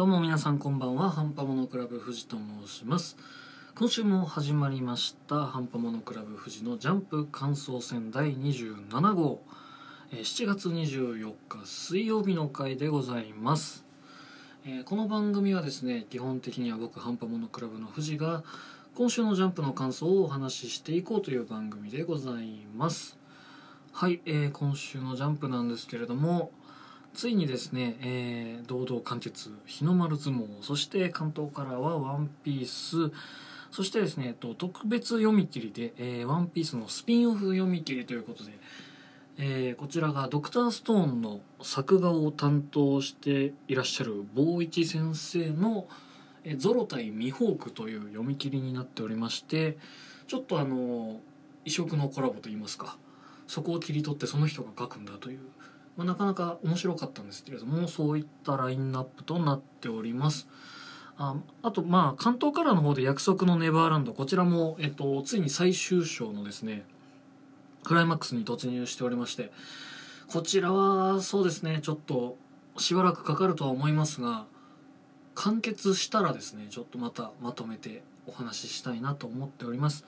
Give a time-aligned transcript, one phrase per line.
[0.00, 1.10] どうも皆さんこんばんは。
[1.10, 3.18] ハンパモノクラブ富士と申します。
[3.74, 5.44] 今週も始まりました。
[5.44, 9.42] ハンパモノクラブ富士のジャンプ感想戦第27号。
[10.10, 13.84] 7月24日水曜日の回でございます。
[14.64, 18.42] えこの番組はですね基本的には僕ハンパモノクラブの富士が
[18.94, 23.18] 今週のジャンプの感想をお話ししていこうという番組でございます。
[23.92, 26.52] はい、えー今週のジャンプなんですけれども
[27.14, 33.12] ついにですね、えー堂々完結日の丸相撲そして関東からはワンピース
[33.72, 38.52] そしてですね、えっと、特別読み切りで、えーワンピースのスピンオフ読み切りということで、
[39.38, 45.88] えーこちらがドクターストーンの作画を担当していらっしゃる坊一先生の
[46.44, 49.78] 「えーゾロ対ミホーク」という読み切りになっておりまして
[50.28, 51.20] ちょっとあの
[51.64, 52.96] 異色のコラボといいますか
[53.46, 55.40] そこを切り取ってその人が書くんだという、
[56.00, 60.48] まあ、なかなか面白かったんですけれどもそういったラインナップとなっております。
[61.18, 66.86] ああとまあ関東カラーの方で約束のネバーランドこちらも、えっと、ついに最終章のですね
[67.84, 69.52] クライマックスに突入しておりまして
[70.32, 72.38] こちらはそうですねちょっと
[72.78, 74.46] しばらくかかるとは思いますが
[75.34, 80.06] 完結したらですねちょっとまたまとめてお話ししたいなと思っております。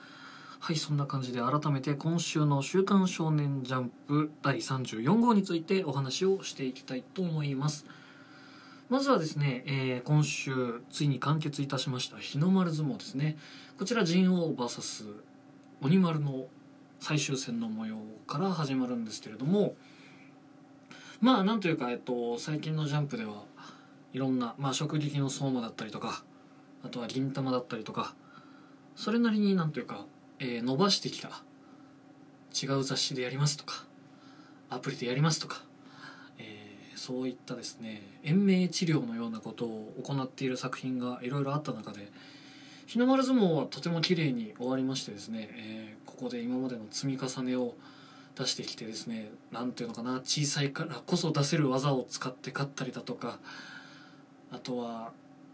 [0.63, 7.85] はいそんな感じで改めて今週の「週刊少年ジャンプ」第34号についてお話をしていきたいと思います。
[8.87, 13.37] まずはですね、えー今週ついに完結いたしました日の丸相撲ですね。
[13.77, 15.13] こちら神王 VS
[15.81, 16.47] 鬼丸の
[16.97, 19.75] 最終戦の模様から始まるんですけれども
[21.19, 23.43] まあなんというか、えっと、最近のジャンプでは
[24.13, 26.23] いろんな、まあ、直撃の相馬だったりとか
[26.85, 28.15] あとは銀玉だったりとか
[28.95, 30.05] それなりになんというか、
[30.43, 31.41] えー伸ばしてきた。
[32.53, 33.85] 違う雑誌でやりますとか
[34.69, 35.63] アプリでやりますとか、
[36.37, 42.09] えーそういったですね延命治療のようなことを行っている作品がいろいろあった中で
[42.85, 47.73] 日の丸相撲はとても綺麗に終わりましてですね、えーここで今までの積み重ねを
[48.35, 53.39] 出してきてですねなんていうのかな小さいからこそ出せる技を使って勝ったりだとか
[54.51, 55.11] あとは、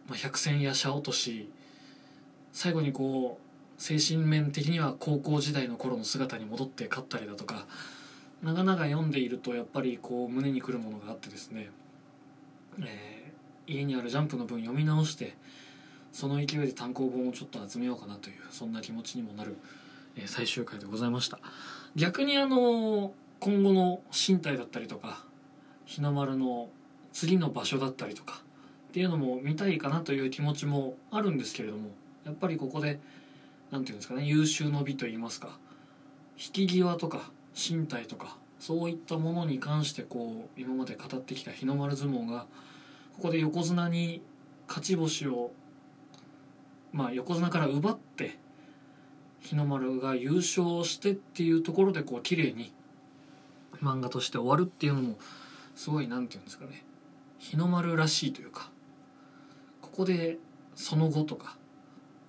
[0.08, 1.50] まあ、百戦や射落とし
[2.52, 3.49] 最後にこう
[3.80, 7.66] 精神面的には高校時代の頃の姿に戻って勝ったりだとか
[8.44, 11.72] 長々読んでいるとやっぱりこう胸にくるものがあってですね、
[12.82, 13.20] えー
[13.72, 15.38] 家にあるジャンプの分読み直して
[16.12, 19.58] その勢いで単行本をちょっと集めようかなというそんな気持ちにもなる、
[20.16, 21.40] えー最終回でございました。
[21.96, 25.24] 逆にあの今後の身体だったりとか
[25.86, 26.70] 日の丸の
[27.14, 28.42] 次の場所だったりとか
[28.90, 31.90] っていうのも見たいかなという気持ちもあるんですけれども
[32.26, 33.00] やっぱりここで
[33.72, 35.58] なんていうんですかね優秀の美といいますか。
[36.38, 42.46] 引き際とか身体とかそういったものに関してこう今まで語ってきた日の丸相撲が
[43.16, 44.22] ここで横綱に
[44.68, 45.52] 勝ち星を
[46.94, 48.38] まあ横綱から奪って
[49.42, 52.74] 日の丸が優勝してっていうところでこう綺麗に
[53.82, 55.18] 漫画として終わるっていうのも
[55.76, 56.86] すごいなんていうんですかね
[57.38, 58.70] 日の丸らしいというか
[59.82, 60.38] ここで
[60.76, 61.58] その後とか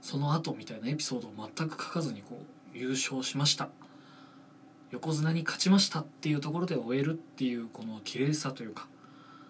[0.00, 2.41] その後みたいなエピソードを全く書かずにこ
[2.75, 3.69] う優勝しました。
[4.91, 8.89] 横綱に勝ちましたっていうところで終えるっていうこの綺麗さというか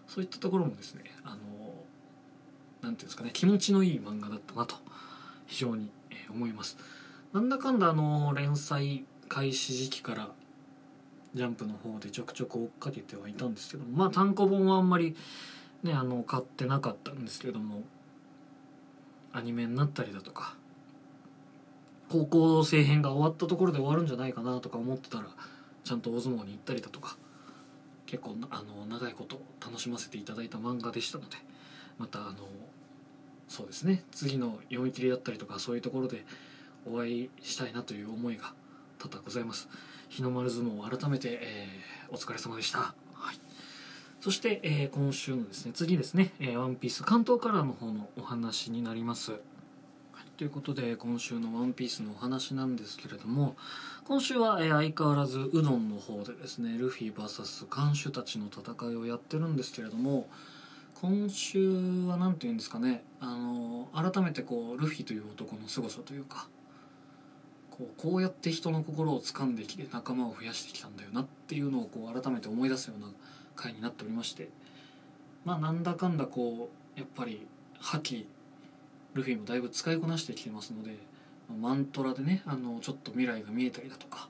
[0.07, 1.37] そういったところもですねあの
[2.83, 4.77] なんていうんですかね気持ちのいい漫画だったなと
[5.47, 5.91] 非常に
[6.31, 6.77] 思います。
[7.33, 10.31] なんだかんだあの連載開始時期から
[11.35, 15.17] ジャンプの方でちょくちょく追っかけてはいたんですけどまあ単行本はあんまり
[15.85, 17.83] ねあの買ってなかったんですけども
[19.33, 20.57] アニメになったりだとか
[22.09, 25.27] 高校生編が終わったところで終わるんじゃないかなとか思ってたら
[25.85, 27.17] ちゃんと大相撲に行ったりだとか
[28.07, 31.37] 結構あの長いこと楽しませていただいた漫画でしたので
[31.99, 32.37] またあの
[33.49, 36.25] そうですね次の読み切りだったりとかそういうところで
[36.91, 38.53] お会いしたいなという思いが
[38.99, 39.69] 多々ございます。
[40.09, 42.93] 日の丸相撲改めて、えーお疲れ様でした、
[44.21, 49.33] そして、えー今週のですね次ですね「えーワンピース関東カラーの方のお話になります。
[49.33, 49.41] はい
[50.37, 53.57] ということで今週の「ワンピースのお話なんですけれども
[54.05, 60.29] 今週は、えー相変わらずうどんの方でですねルフィ VS 看守たちの戦いをやってるんですけれども
[61.01, 61.71] 今週
[62.07, 66.47] は何て言うんですかねあの改めてこうルフィという男の凄さというか
[67.71, 73.07] こうこうやって人の心を掴んできて仲間を増やしてきたんだよなっていうのをこう改めて思い出すような
[73.61, 74.49] 回になっておりまして
[75.45, 77.47] まあなんだかんだこうやっぱり
[77.79, 78.27] 覇気
[79.15, 80.97] ルフィもだいぶ使いこなしてきてますので
[81.61, 84.29] マントラでねあのちょっと未来が見えたりだとか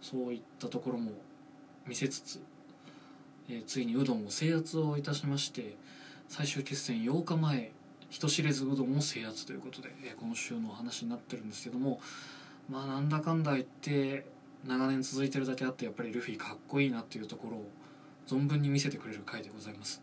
[0.00, 1.12] そういったところも
[1.86, 2.40] 見せつつ、
[3.48, 5.76] えーついにうどんを制圧をいたしまして
[6.28, 7.72] 最終決戦8日前
[8.08, 12.00] 人知れずうどんを制圧ということで、えー今週のお話になってるんですけども
[12.70, 14.26] まあなんだかんだ言って
[14.66, 17.68] 長年続いてるだけあってやっぱりルフィかっこいいなっていうところを
[18.26, 20.02] 存分に見せてくれる回でございます。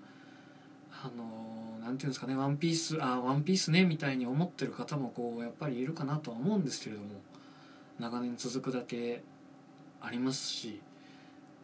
[0.91, 7.07] あのーなんていうんですかねワンピースあワンピースねみたいに思ってる方もこうやっぱりいるかなとは思うんですけれども
[7.99, 9.23] 長年続くだけ
[9.99, 10.79] ありますし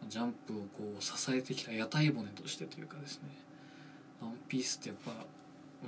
[0.08, 3.28] ジャンプをこう支えてきた屋台骨としてというかですね
[4.20, 5.12] ワンピースってやっぱ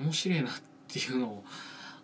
[0.00, 0.52] 面白いなっ
[0.86, 1.44] ていうのを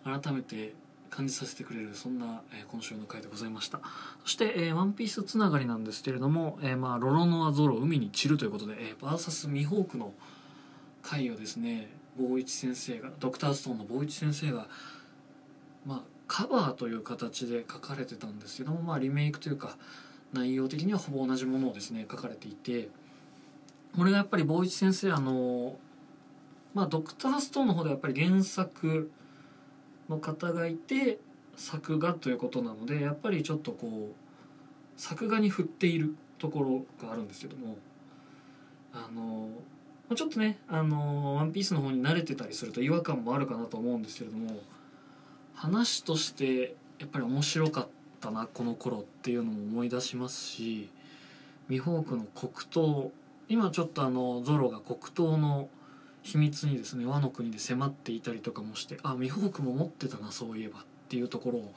[0.04, 0.74] 改めて
[1.14, 3.80] 感じさせてくれるそんな、えー今週の回でございました。
[4.24, 10.12] そして、えーワンピースつながりなんですけれども、えーまあ、ロロノアゾロ海に散るということで、えー、バーサスミホークの
[11.02, 11.88] 回をですね
[12.18, 14.66] 坊一先生がドクターストーンの坊一先生が
[15.86, 19.76] まあカバーという形で書かれてたんですけども、まあ、リメイクというか
[20.32, 22.88] 内容的にはほぼ同じものをですね書かれていて
[23.96, 25.76] これがやっぱり坊一先生あの
[26.72, 29.10] まあドクターストーンの方ではやっぱり原作
[30.08, 31.18] の方がいて
[31.56, 36.62] 作画ということなのでやっぱりちょっとこう作画に振っているとこ
[36.98, 37.76] ろがあるんですけども
[38.92, 39.48] あの
[40.14, 44.60] ちょっとね「あのワンピースの方に慣れてたりすると違和感もあるかなと思うんですけれども
[45.54, 47.88] 話としてやっぱり面白かっ
[48.20, 50.88] たなこの頃っていうのも思い出しますし
[51.68, 53.12] ミホークの黒糖
[53.48, 55.68] 今ちょっとあのゾロが黒糖の
[56.24, 61.74] 秘密にですね和の国で迫っていたりとかもしてあミホークも持ってたなそういえばっていうところを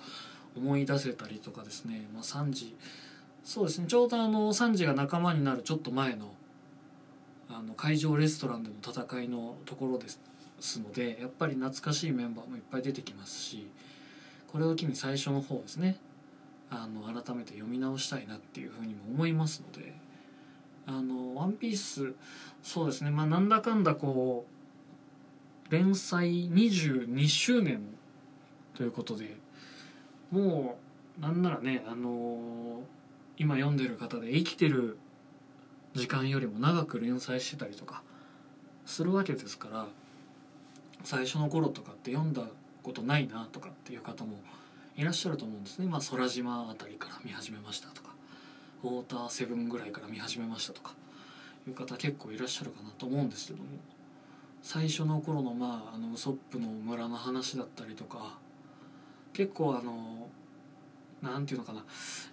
[0.56, 2.76] 思い出せたりとかですね、まあ、サンジ
[3.44, 6.34] そうですねちょうどあのサンジが仲間になるちょっと前の
[7.50, 10.08] あの会場レストランでの戦いのところで
[10.60, 13.70] すのでやっぱり懐かしいメンバーもいっぱい出てきますし
[14.52, 15.98] これを機に最初の方ですね
[16.70, 19.94] あの改めて読み直したいなっていうふうにも思いますので
[20.88, 22.14] 「あのワンピース
[22.64, 23.12] そうですね。
[23.12, 24.46] まあなんだかんだこ
[25.70, 27.82] う連載22周年
[28.76, 29.38] ということで
[30.32, 30.78] も
[31.20, 32.82] うなんならねあの
[33.38, 34.98] 今読んでる方で生きてる
[35.94, 38.04] 時間よりも長く連載してたりとか
[38.86, 39.88] するわけですから
[41.04, 42.44] 最初の頃とかって読んだ
[42.84, 44.40] ことないなとかっていう方も
[44.96, 45.88] いらっしゃると思うんですね。
[45.88, 48.10] まあ空島あたりから見始めましたとか
[48.84, 50.94] ウォーターセブンぐらいから見始めましたとか
[51.70, 53.66] いう方結構いらっしゃるかなと思うんですけども
[54.62, 58.38] 最初の頃のまああのウソップの村の話だったりとか
[59.34, 60.28] 結構あの
[61.22, 61.84] なんていうのかな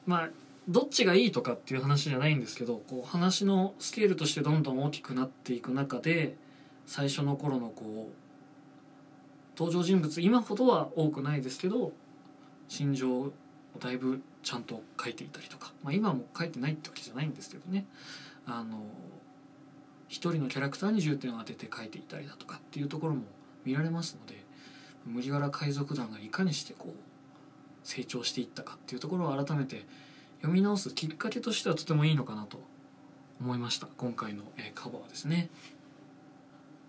[0.07, 0.29] まあ
[0.69, 6.37] どっちがいいとかっていう話じゃないんですけどこう話のスケールとしてどんどん大きくなっていく中で
[6.87, 8.25] 最初の頃のこう
[9.59, 11.93] 登場人物今ほどは多くないですけど
[12.69, 13.33] 心情を
[13.79, 17.87] だいぶちゃんと書いていたりとか、まあ、今も書いてないってわけじゃないんですけどね。
[18.47, 18.85] あの
[20.09, 23.23] 一人のキャラクターに重点を当てて書いていたりだとかっていうところも
[23.65, 24.45] 見られますので
[25.07, 26.93] 麦わら海賊団がいかにしてこう
[27.83, 29.85] 成長していったかっていうところを改めて
[30.41, 32.61] 読み直すきっかけとしてはとてもいいのかなと
[33.41, 33.89] 思いました。
[33.97, 35.51] 今回の、えカバーですね。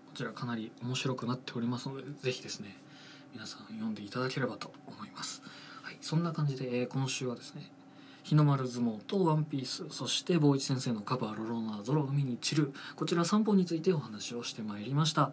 [0.08, 2.74] こちらかなり面白くなっておりますのでぜひですね
[3.34, 5.42] 皆さん読んでいただければと思います。
[5.82, 5.98] はい。
[6.00, 7.70] そんな感じで、え今週はですね
[8.26, 9.84] 日の丸相撲とワンピース。
[9.90, 15.30] そして坊一先生のカバー「ロロナゾロ海に散る」こちら3本についてお話をしてまいりました。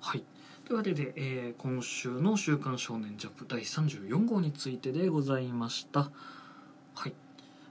[0.00, 0.22] はい。
[0.64, 6.12] というわけで、えー今週の「週刊少年ジャンプ」第34号についてでございました。
[6.94, 7.14] はい、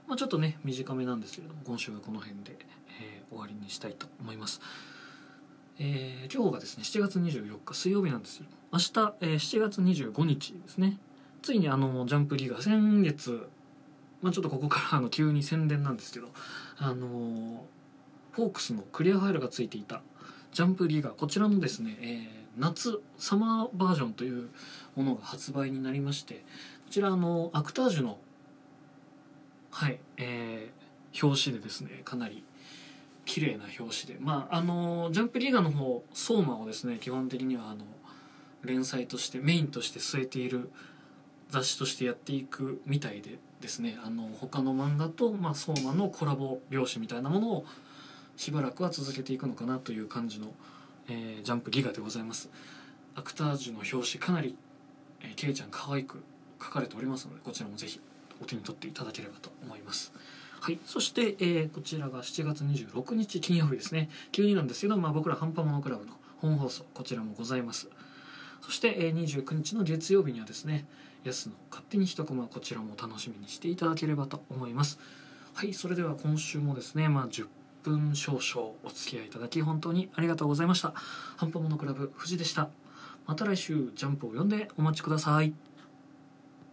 [0.06, 2.58] まあ、ちょっとね短めなんですけれども今週はこの辺で、
[3.00, 4.60] えー終わりにしたいと思います。
[5.78, 8.46] えー今日がですね7月24日水曜日なんですよ。
[8.72, 10.98] 明日、えー7月25日ですね。
[11.40, 13.48] ついにあのジャンプリーガ先月
[14.24, 16.28] まあちょっとここからあの急に宣伝なんですけど
[16.78, 17.64] あの
[18.32, 20.00] フォークスのクリアファイルがついていた
[20.52, 24.48] ジャンプリーガーこちらのですね、えー夏サマーバージョンという
[24.94, 26.40] ものが発売になりましてこ
[26.90, 28.18] ちらあのアクタージュの
[29.72, 32.44] はいえー表紙でですねかなり
[33.24, 37.84] 綺麗な表紙でまああのジャンプリーガーの方相馬をですね基本的にはあの
[38.62, 40.70] 連載としてメインとして据えている
[41.50, 47.64] 雑誌としてやっていくみたいでですねあの他の漫画と、まあ、相馬のコラボ表紙みたいなものを
[48.36, 50.48] しばらくは続けていくのかなという感じの、
[51.08, 52.50] えージャンプギガでございます。
[53.14, 54.54] アクタージュの表紙かなり、
[55.22, 56.22] えー、ケイちゃん可愛く
[56.60, 58.00] 書かれておりますのでこちらもぜひ
[58.42, 60.12] お手に取っていただければと思います。
[60.60, 64.10] はい、そして、えーこちらが7月26日金曜日ですね。
[64.30, 67.88] 急になんですけど、まあ、僕らハンパモノクラブの本放送こちらもございます。
[68.64, 70.86] そして、29日の月曜日にはですね
[71.22, 74.98] 安の勝手に一コマこちらも楽しみにしていただければと思います。
[75.52, 77.46] はいそれでは今週もですねまあ10
[77.82, 80.92] 分少々お付き合いいただき本当にありがとうございました。
[81.36, 82.70] ハンパモノクラブ藤でした。
[83.26, 85.52] また来週ジャンプを読んでお待ちください。